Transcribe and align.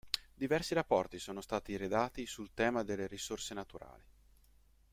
Diversi 0.33 0.73
rapporti 0.73 1.19
sono 1.19 1.41
stati 1.41 1.77
redatti 1.77 2.25
sul 2.25 2.55
tema 2.55 2.81
delle 2.81 3.05
risorse 3.05 3.53
naturali. 3.53 4.01